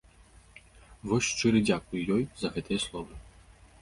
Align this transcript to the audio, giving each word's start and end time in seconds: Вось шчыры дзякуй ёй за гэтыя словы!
Вось 1.11 1.27
шчыры 1.31 1.59
дзякуй 1.67 2.01
ёй 2.17 2.23
за 2.45 2.55
гэтыя 2.57 2.79
словы! 2.89 3.13